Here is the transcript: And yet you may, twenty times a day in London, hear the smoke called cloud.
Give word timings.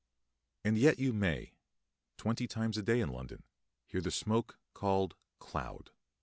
And 0.65 0.79
yet 0.79 0.97
you 0.97 1.13
may, 1.13 1.53
twenty 2.17 2.47
times 2.47 2.75
a 2.75 2.81
day 2.81 3.01
in 3.01 3.09
London, 3.11 3.43
hear 3.85 4.01
the 4.01 4.09
smoke 4.09 4.57
called 4.73 5.13
cloud. 5.37 5.91